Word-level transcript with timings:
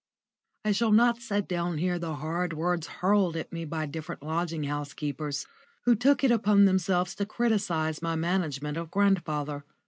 *_ 0.01 0.03
I 0.67 0.71
shall 0.71 0.91
not 0.91 1.21
set 1.21 1.47
down 1.47 1.77
here 1.77 1.99
the 1.99 2.15
hard 2.15 2.53
words 2.53 2.87
hurled 2.87 3.35
at 3.37 3.53
me 3.53 3.65
by 3.65 3.85
different 3.85 4.23
lodging 4.23 4.63
house 4.63 4.93
keepers, 4.93 5.45
who 5.85 5.93
took 5.95 6.23
it 6.23 6.31
upon 6.31 6.65
themselves 6.65 7.13
to 7.13 7.25
criticise 7.27 8.01
my 8.01 8.15
management 8.15 8.77
of 8.77 8.89
grandfather. 8.89 9.63